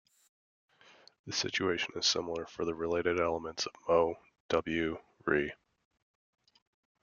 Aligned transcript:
The 1.27 1.31
situation 1.31 1.91
is 1.95 2.07
similar 2.07 2.47
for 2.47 2.65
the 2.65 2.73
related 2.73 3.19
elements 3.19 3.67
of 3.67 3.73
Mo, 3.87 4.15
W, 4.49 4.97
Re. 5.25 5.53